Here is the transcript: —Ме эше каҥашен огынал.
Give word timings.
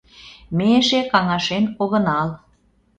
—Ме 0.55 0.65
эше 0.79 0.99
каҥашен 1.11 1.63
огынал. 1.83 2.29